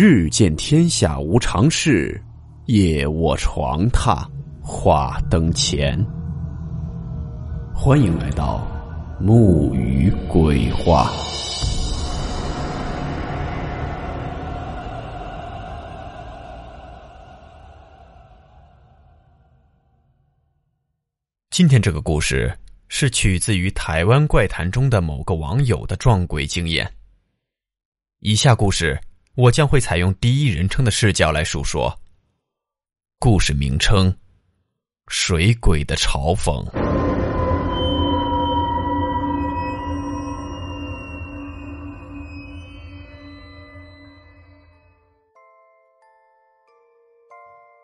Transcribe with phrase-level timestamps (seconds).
[0.00, 2.22] 日见天下无常事，
[2.66, 4.24] 夜卧床榻
[4.62, 5.98] 话灯前。
[7.74, 8.64] 欢迎来到
[9.18, 11.10] 木鱼鬼话。
[21.50, 26.88] 今天这个故事是取自于台湾怪谈中的某个网友的撞鬼经验。
[28.20, 28.96] 以下故事。
[29.38, 31.96] 我将会采用第一人称的视角来述说。
[33.20, 34.12] 故事名称：
[35.06, 36.66] 水鬼的嘲讽。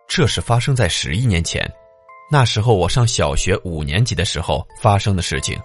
[0.08, 1.64] 这是发生在十一年前，
[2.32, 5.56] 那时候我上小学五年级的时候发生的事情。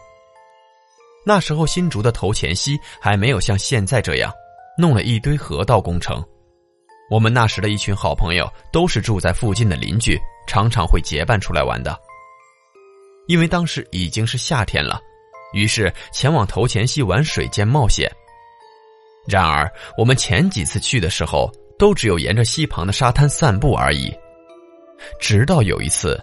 [1.26, 4.31] 那时候新竹的头前溪还没有像现在这样。
[4.80, 6.24] 弄了一堆河道工程，
[7.12, 11.99] 我们那时的一群好朋友都是住在附近的邻居，常常会结伴出来玩的。
[13.27, 14.98] 因为当时已经是夏天了，
[15.52, 18.10] 于是前往头前溪玩水兼冒险。
[19.27, 24.10] 然而，我们前几次去的时候，都只有沿着溪旁的沙滩散步而已。
[25.20, 26.18] 直到有一次，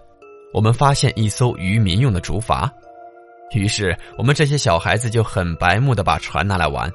[0.54, 2.66] 我们发现一艘渔民用的竹筏，
[3.52, 6.90] 于是我们这些小孩子就很白目的把船拿来玩。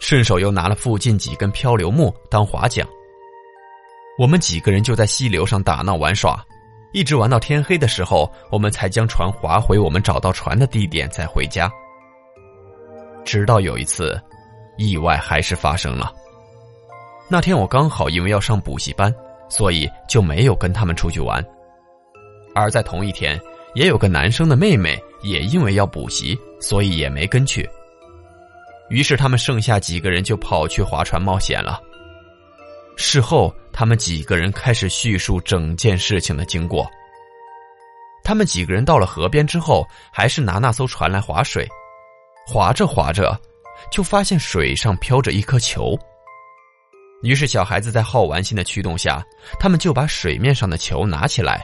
[0.00, 2.86] 顺手又拿了附近几根漂流木当划桨，
[4.18, 6.44] 我们几个人就在溪流上打闹玩耍，
[6.92, 11.70] 一直玩到天黑的时候，我们才将船划回我们找到船的地点再回家。
[13.24, 14.20] 直到有一次，
[14.76, 16.12] 意外还是发生了。
[17.30, 19.12] 那天我刚好因为要上补习班，
[19.48, 21.42] 所以就没有跟他们出去玩。
[22.54, 23.40] 而在同一天，
[23.74, 27.68] 也有个男生的妹妹也因为要补习，所以也没跟去。
[28.90, 31.80] 于是他们剩下几个人就跑去划船冒险了。
[32.96, 36.88] 事后，他们几个人开始叙述整件事情的经过。
[38.22, 41.68] 他们几个人到了河边之后，还是拿那艘船来划水，
[42.46, 43.38] 划着划着，
[43.90, 45.98] 就发现水上飘着一颗球。
[47.22, 49.24] 于是小孩子在好玩心的驱动下，
[49.58, 51.60] 他们就把水面上的球拿起来，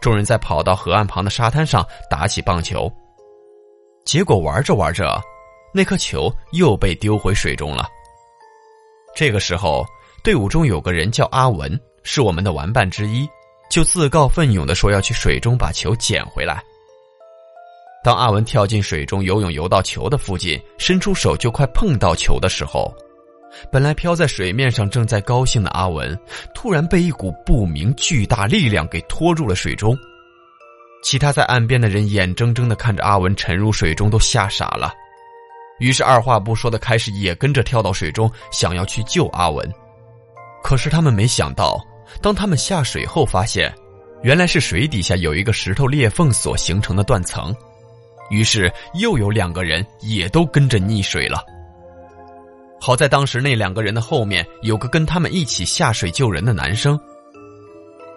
[0.00, 2.90] 众人再跑到河岸旁的沙滩上打起棒球。
[4.04, 5.22] 结果玩着玩着。
[5.76, 7.88] 那颗球又被丢回水中了。
[9.16, 9.84] 这个时候，
[10.22, 13.28] 队伍中有个人叫阿文，是我们的玩伴之一，
[13.68, 16.62] 就自告奋勇的说要去水中把球捡回来。
[18.04, 22.94] 当阿文跳进水中游泳，游到球的附近，伸出手就快碰到球的时候，
[23.72, 26.16] 本来飘在水面上正在高兴的阿文，
[26.54, 29.96] 突然被一股不明巨大力量给拖入了水中。
[31.02, 34.92] 其他在岸边的人眼睁睁的看着阿文沉入水中，都吓傻了。
[35.78, 39.68] 于是二话不说的开始也跟着跳到水中，想要去救阿文。
[40.62, 41.78] 可是他们没想到，
[42.22, 43.74] 当他们下水后发现，
[44.22, 47.54] 原来是水底下有一个石头裂缝所形成的断层。
[48.30, 51.44] 于是又有两个人也都跟着溺水了。
[52.80, 56.98] 好在当时那两个人的后面有个跟他们一起下水救人的男生，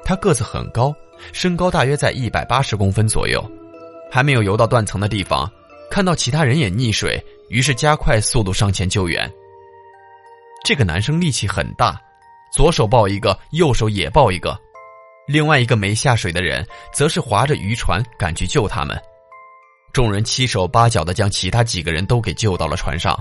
[0.06, 0.96] 他个子很高，
[1.34, 3.44] 身高大约在一百八十公分左右，
[4.10, 5.50] 还没有游到断层的地方，
[5.92, 7.22] 看到其他人也溺水。
[7.50, 9.32] 于是加快速度上前救援。
[10.64, 12.00] 这个男生力气很大，
[12.54, 14.60] 左手抱一个，右手也抱一个。
[15.28, 18.98] 另外一个没下水的人，则是划着渔船赶去救他们。
[19.94, 23.18] 众人七手八脚的将其他几个人都给救到了船上。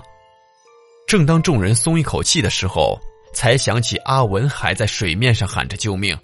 [1.07, 2.99] 正当众人松一口气的时候，
[3.33, 6.17] 才想起阿文还在水面上喊着救命。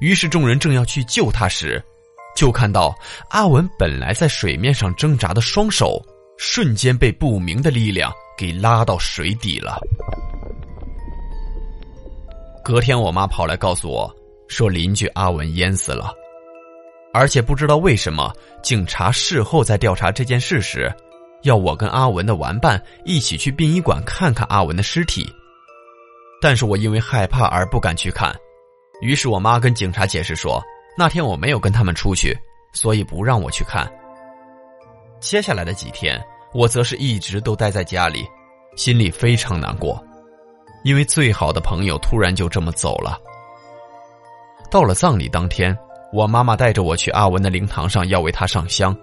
[0.00, 1.82] 于是众人正要去救他时，
[2.34, 2.94] 就看到
[3.28, 6.00] 阿文本来在水面上挣扎的双手。
[6.42, 9.78] 瞬间被不明的力量给拉到水底了。
[12.64, 14.10] 隔天，我妈跑来告诉我，
[14.48, 16.14] 说邻居阿文淹死了，
[17.12, 20.90] 而且不知道为什么，警察事后在调查这件事时，
[21.42, 25.30] 要我跟阿文的玩伴一起去殡仪馆看看阿文的尸体。
[26.40, 28.34] 但是我因为害怕而不敢去看，
[29.02, 30.58] 于是我妈跟警察解释说，
[30.96, 32.34] 那天我没有跟他们出去，
[32.72, 33.86] 所以不让我去看。
[35.20, 36.18] 接下来的几天，
[36.52, 38.26] 我则是一直都待在家里，
[38.74, 40.02] 心里非常难过，
[40.82, 43.20] 因为最好的朋友突然就这么走了。
[44.70, 45.76] 到了葬礼当天，
[46.12, 48.96] 我妈妈带着我去阿文的灵堂上要为他上香，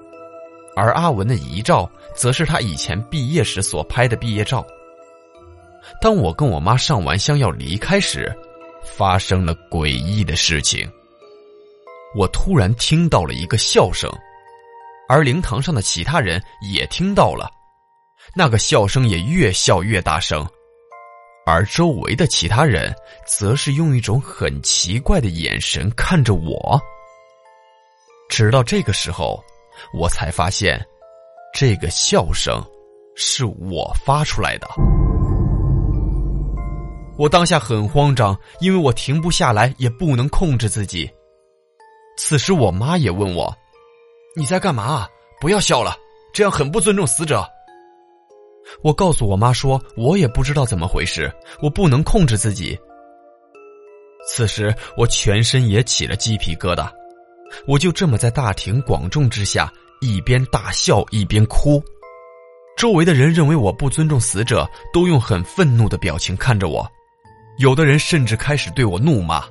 [0.75, 4.66] 而阿文的遗照则是他以前毕业时所拍的毕业照。
[6.02, 8.36] 当我跟我妈上完香要离开时，
[8.84, 10.90] 发生了诡异的事情。
[12.16, 14.12] 我突然听到了一个笑声。
[15.07, 17.50] 而灵堂上的其他人也听到了，
[18.36, 20.45] 那个笑声也越笑越大声，
[21.45, 22.94] 而周围的其他人
[23.25, 26.80] 则是用一种很奇怪的眼神看着我。
[28.30, 29.42] 直到这个时候，
[29.94, 30.77] 我才发现，
[31.53, 32.62] 这个笑声
[33.15, 34.68] 是我发出来的。
[37.18, 41.10] 我当下很慌张，因为我停不下来，也不能控制自己。
[42.18, 43.56] 此时，我妈也问我
[44.38, 45.07] ：“你在干嘛？
[45.42, 45.98] 不要笑了，
[46.31, 47.44] 这样很不尊重死者。”
[48.84, 52.78] 我告诉我妈说：“我也不知道怎么回事，我不能控制自己。”
[54.30, 56.88] 此时，我全身也起了鸡皮疙瘩。
[57.66, 61.81] 我就这么在大庭广众之下，一边大笑一边哭。
[62.78, 66.88] 周围的人认为我不尊重死者，都用很愤怒的表情看着我。
[67.57, 69.44] 有的人甚至开始对我怒骂。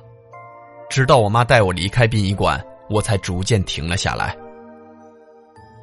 [0.89, 4.37] 直到我妈带我离开殡仪馆，我才逐渐停了下来。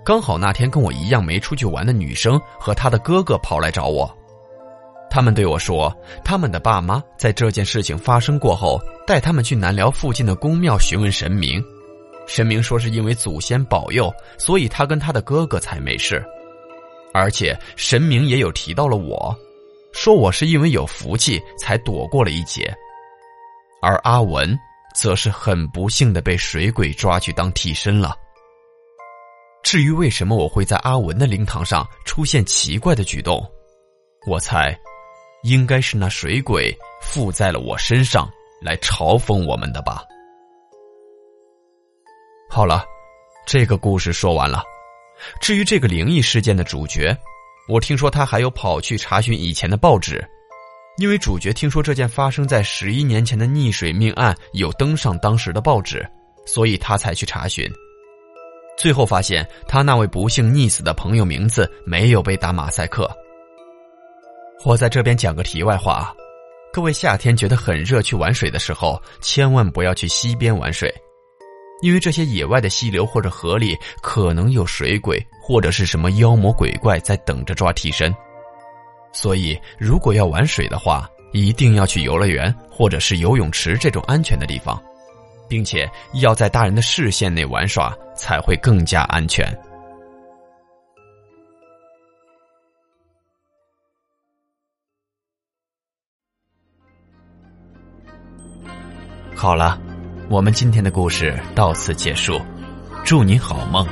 [0.04, 4.08] 刚好那天跟我一样没出去玩的女生和她的哥哥跑来找我，
[5.10, 5.90] 他们对我说，
[6.22, 11.64] 他们的爸妈在这件事情发生过后，带他们去南辽附近的宫庙询问神明，
[12.26, 16.22] 神明说是因为祖先保佑，所以他跟他的哥哥才没事，
[17.14, 19.34] 而且神明也有提到了我，
[19.92, 22.70] 说我是因为有福气才躲过了一劫，
[23.80, 24.58] 而阿文
[24.94, 28.14] 则是很不幸的被水鬼抓去当替身了。
[29.64, 33.42] 至于为什么我会在阿文的灵堂上出现奇怪的举动，
[34.26, 34.78] 我猜，
[35.42, 36.70] 应该是那水鬼
[37.00, 38.30] 附在了我身上
[38.60, 40.04] 来嘲讽我们的吧。
[42.50, 42.84] 好了，
[43.46, 44.62] 这个故事说完了。
[45.40, 47.16] 至于这个灵异事件的主角，
[47.66, 50.22] 我听说他还有跑去查询以前的报纸，
[50.98, 56.06] 因为主角听说这件发生在十一年前的溺水命案有登上当时的报纸，
[56.44, 57.66] 所以他才去查询。
[58.76, 63.10] 最后发现，他那位不幸溺死的朋友名字没有被打马赛克。
[64.64, 66.14] 我在这边讲个题外话，
[66.72, 70.92] 各位夏天觉得很热去玩水的时候，千万不要去溪边玩水，
[71.82, 78.14] 因为这些野外的溪流或者河里可能有水鬼或者是什么妖魔鬼怪在等着抓替身。
[79.12, 84.82] 所以，如果要玩水的话，一定要去游乐园或者是游泳池这种安全的地方。
[85.48, 89.46] 并且要在大人的视线内玩耍，才会更加安全。
[99.36, 99.78] 好了，
[100.30, 102.40] 我们今天的故事到此结束，
[103.04, 103.86] 祝你好梦，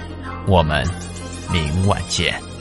[0.46, 0.86] 我们
[1.52, 2.51] 明晚见。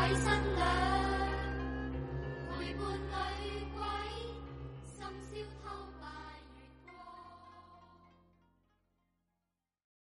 [0.00, 0.59] 鬼新